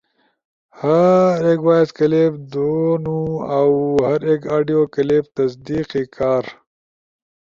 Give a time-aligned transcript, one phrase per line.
[0.79, 3.73] ہر ایک وائس کلپ دونوا، اؤ
[4.07, 6.43] ہر ایک آڈیو کلپ تصدیقی کار